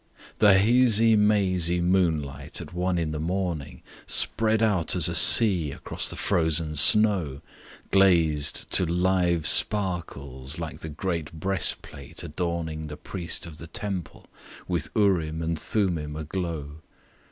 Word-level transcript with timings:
"The 0.39 0.57
hazy 0.57 1.15
mazy 1.15 1.79
moonlight 1.79 2.59
at 2.59 2.73
one 2.73 2.97
in 2.97 3.11
the 3.11 3.19
morning 3.19 3.83
Spread 4.07 4.63
out 4.63 4.95
as 4.95 5.07
a 5.07 5.13
sea 5.13 5.71
across 5.71 6.09
the 6.09 6.15
frozen 6.15 6.75
snow, 6.75 7.41
Glazed 7.91 8.71
to 8.71 8.85
live 8.87 9.45
sparkles 9.45 10.57
like 10.57 10.79
the 10.79 10.89
great 10.89 11.31
breastplate 11.33 12.23
adorning 12.23 12.87
The 12.87 12.97
priest 12.97 13.45
of 13.45 13.59
the 13.59 13.67
Temple, 13.67 14.25
with 14.67 14.89
Urim 14.95 15.43
and 15.43 15.59
Thummim 15.59 16.15
aglow. 16.15 16.77